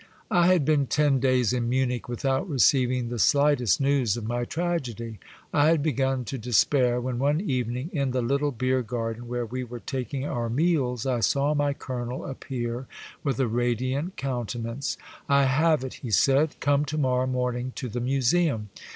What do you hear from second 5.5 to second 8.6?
I had begun to despair, when one evening in the little